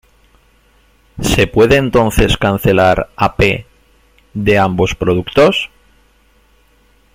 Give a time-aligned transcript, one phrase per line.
[1.21, 3.67] Se puede entonces cancelar a "p"
[4.33, 5.69] de ambos productos.